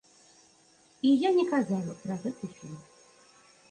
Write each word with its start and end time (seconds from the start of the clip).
І 1.11 1.13
я 1.27 1.33
не 1.37 1.45
казала 1.53 1.91
пра 2.03 2.21
гэты 2.27 2.53
фільм. 2.59 2.85